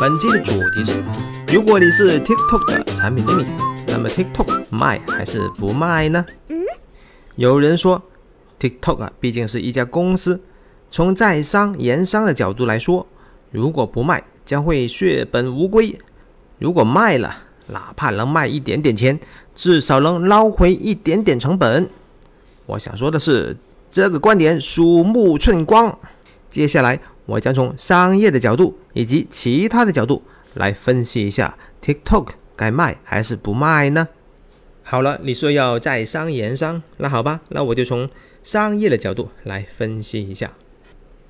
[0.00, 1.04] 本期的主题是：
[1.52, 3.44] 如果你是 TikTok 的产品经理，
[3.86, 6.24] 那么 TikTok 卖还是不卖呢？
[7.36, 8.02] 有人说
[8.58, 10.40] ，TikTok 啊，毕竟是一家公司，
[10.90, 13.06] 从在商言商的角度来说，
[13.50, 15.94] 如果不卖，将会血本无归；
[16.58, 17.36] 如果卖了，
[17.66, 19.20] 哪怕能卖一点点钱，
[19.54, 21.86] 至少能捞回一点点成本。
[22.64, 23.54] 我想说的是，
[23.90, 25.98] 这个观点鼠目寸光。
[26.48, 26.98] 接下来，
[27.30, 30.20] 我将从商业的角度以及其他的角度
[30.54, 34.08] 来分析一下 TikTok 该卖还是不卖呢？
[34.82, 38.10] 好了，你说要在商言商，那好吧，那我就从
[38.42, 40.50] 商业的角度来分析一下。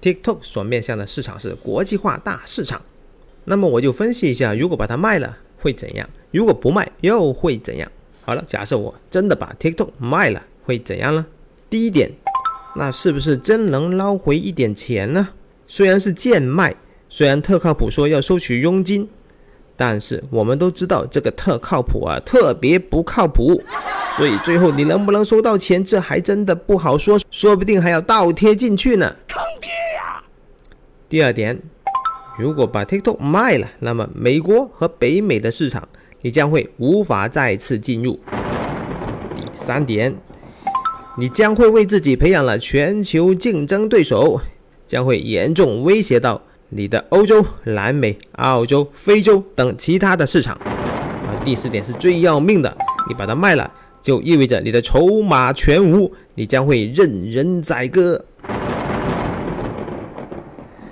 [0.00, 2.80] TikTok 所面向的市场是国际化大市场，
[3.44, 6.08] 那么我就分析一下，如果把它卖了会怎样？
[6.30, 7.92] 如果不卖又会怎样？
[8.22, 11.26] 好了，假设我真的把 TikTok 卖了，会怎样呢？
[11.68, 12.10] 第一点，
[12.74, 15.28] 那是不是真能捞回一点钱呢？
[15.72, 16.74] 虽然是贱卖，
[17.08, 19.08] 虽然特靠谱说要收取佣金。
[19.76, 23.62] 但是我们都知道这个特靠谱啊，特别不靠谱，
[24.10, 29.14] 所以最后你能不能收到钱，这还真的不好说，说不定还要倒贴进去呢。
[29.28, 30.22] 坑爹呀！
[31.08, 31.62] 第二点，
[32.36, 35.88] 如果把 TikTok 卖了，那么美国和北美的市场
[36.20, 38.18] 你将会无法再次进入。
[39.36, 40.14] 第三点，
[41.16, 44.40] 你将会为自己培养了全球竞争对手，
[44.90, 46.42] 将会严重威胁到。
[46.72, 52.76] 你的欧洲、南美、澳洲、非洲等其他的市场，啊，第四点是最要命的，
[53.08, 58.24] 你把它卖了，就意味着你的筹码全无，你将会任人宰割。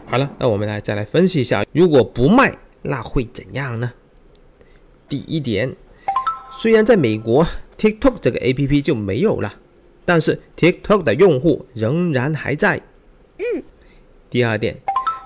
[0.07, 3.93] 好了，那我们来再来分析一下，如果不卖，那会怎样呢？
[5.09, 5.75] 第一点，
[6.51, 9.55] 虽然在美国 TikTok 这个 APP 就没有了，
[10.05, 12.81] 但是 TikTok 的用户仍然还在。
[13.39, 13.63] 嗯。
[14.31, 14.77] 第二点。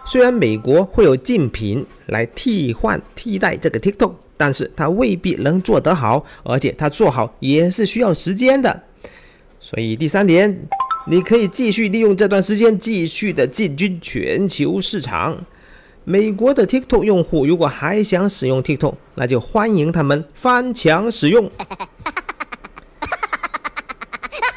[0.04, 8.82] 虽然美国会有竞品来替换替代这个 TikTok，但是它未必能做得好，而且它做好也是需要时间的。
[9.60, 10.66] 所以第三点，
[11.06, 15.44] 你可以继续利用这段时间继续的进军全球市场。
[16.04, 21.48] 美国的 TikTok 用户如果还想使用 TikTok，那就欢迎他们翻墙使用。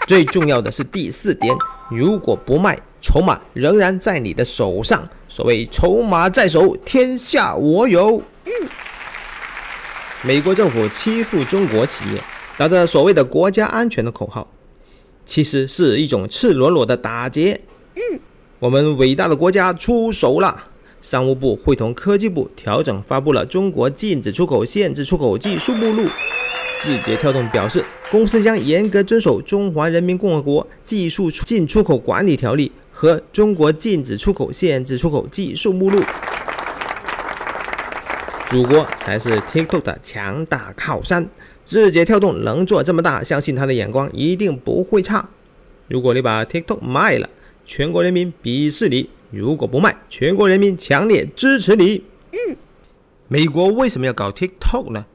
[0.06, 1.56] 最重要的是第四点，
[1.90, 2.78] 如果不卖。
[3.02, 5.08] 筹码仍然在你的手上。
[5.28, 8.20] 所谓筹码在手，天下我有。
[10.24, 12.22] 美国政府欺负中国企业，
[12.58, 14.48] 打着所谓的国家安全的口号，
[15.24, 17.62] 其实是一种赤裸裸的打劫。
[17.94, 18.20] 嗯。
[18.58, 20.64] 我们伟大的国家出手了，
[21.00, 26.08] 商务部会同科技部调整发布了中国禁止出口、限制出口技术目录。
[26.80, 32.70] 字节跳动表示，公司将严格遵守《中华人民共和国技术进出口管理条例》。
[32.98, 36.02] 和中国禁止出口、限制出口技术目录，
[38.48, 41.28] 祖国才是 TikTok 的强大靠山。
[41.66, 45.28] 字节跳动能做这么大，相信他的眼光一定不会差。
[45.90, 47.30] 如果你把 TikTok 卖了，
[47.66, 52.02] 全国人民鄙视你；如果不卖，全国人民强烈支持你。
[52.32, 52.56] 嗯，
[53.28, 55.06] 美国为什么要搞 TikTok 呢？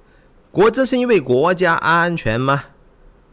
[0.51, 2.65] 果真是因为国家安全吗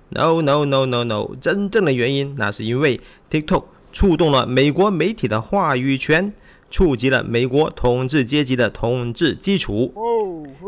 [0.10, 3.64] ？No No No No No，真正的原因那是因为 TikTok。
[3.90, 6.32] 触动了美国媒体的话语权，
[6.70, 9.92] 触及了美国统治阶级的统治基础。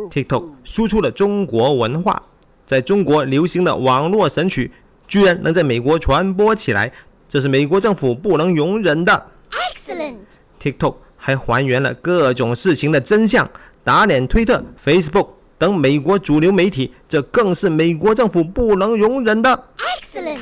[0.09, 2.23] TikTok 输出了中国文化，
[2.65, 4.71] 在中国流行的网络神曲，
[5.07, 6.91] 居然能在美国传播起来，
[7.27, 9.27] 这是美国政府不能容忍的。
[9.51, 10.15] Excellent。
[10.59, 13.47] TikTok 还还原了各种事情的真相，
[13.83, 15.27] 打脸推特、Facebook
[15.59, 19.65] 等美国主流媒体，这更是美国政府不能容忍的。
[19.77, 20.39] Excellent。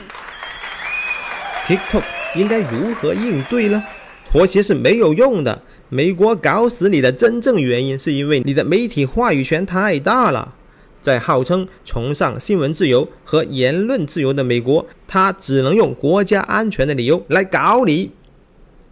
[1.66, 2.04] TikTok。
[2.36, 3.84] 应该如何应对呢？
[4.30, 5.64] 妥协是没有用的。
[5.90, 10.54] 美国搞死你的真正原因，是因为你的媒体话语权太大了。
[11.02, 18.12] 在号称崇尚新闻自由和言论自由的美国，他只能用国家安全的理由来搞你。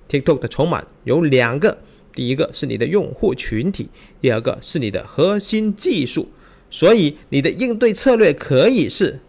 [0.10, 1.78] TikTok 的筹码有两个，
[2.16, 3.90] 第一个是你的用户群体，
[4.20, 6.30] 第二个是你的核心技术。
[6.72, 9.20] 所以你的应对策略可以是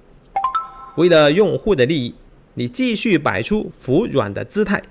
[0.97, 2.15] 为了用户的利益。
[2.55, 4.83] 你继续摆出服软的姿态，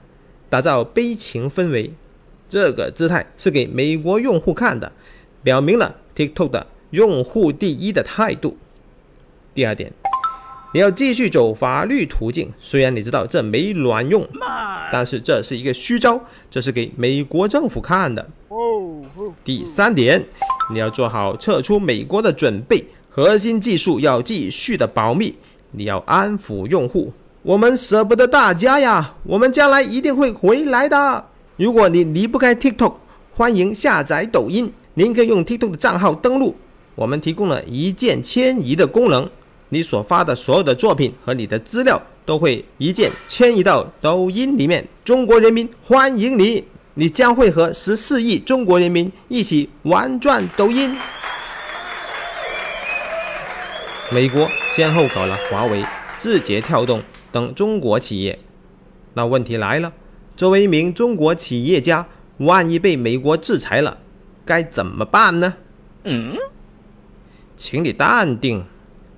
[0.50, 1.92] 打造悲情氛围，
[2.48, 4.92] 这个姿态是给美国用户看的，
[5.42, 8.56] 表明了 TikTok 的用户第一的态度。
[9.56, 9.92] 第二点，
[10.76, 14.28] 你要继续走法律途径，虽然你知道这没卵用，
[14.92, 16.20] 但是这是一个虚招，
[16.52, 18.28] 这是给美国政府看的。
[19.42, 20.22] 第三点，
[20.70, 25.34] 你要做好撤出美国的准备，核心技术要继续的保密，
[25.72, 27.14] 你要安抚用户。
[27.44, 31.26] 我们舍不得大家呀，我们将来一定会回来的。
[31.56, 32.96] 如果你离不开 TikTok，
[33.34, 34.74] 欢迎下载抖音。
[34.96, 36.58] 您可以用 TikTok 的账号登录，
[36.96, 39.30] 我们提供了一键迁移的功能，
[39.70, 44.88] 你所发的所有的作品和你的资料都会一键迁移到抖音里面。
[45.04, 46.64] 中国人民欢迎你，
[46.94, 50.96] 你将会和十四亿中国人民一起玩转抖音。
[54.12, 55.84] 美国先后搞了华为、
[56.20, 57.02] 字节跳动
[57.32, 58.38] 等中国企业，
[59.16, 59.92] 那问题来了，
[60.36, 62.08] 作为一名中国企业家，
[62.38, 63.98] 万一被美国制裁了，
[64.46, 65.56] 该怎么办呢？
[66.04, 66.38] 嗯，
[67.58, 68.64] 请你淡定。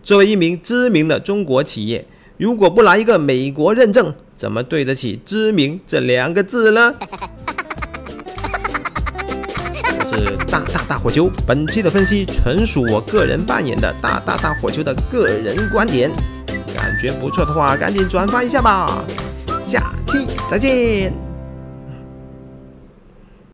[0.08, 2.06] 作为一名知名的中国企业，
[2.38, 6.94] 如果不来一个美国认证，怎么对得起“知名”这两个字呢？
[10.10, 11.30] 是大大大火球。
[11.46, 16.10] 本期的分析纯属我个人扮演的大大大火球的个人观点，
[16.74, 19.04] 感觉不错的话，赶紧转发一下吧。
[19.62, 21.27] 下期再见。